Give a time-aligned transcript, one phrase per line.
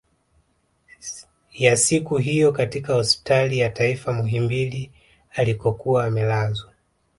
[1.53, 4.91] Ya siku hiyo katika hospitali ya taifa Muhimbili
[5.31, 6.73] alikokuwa amelazwa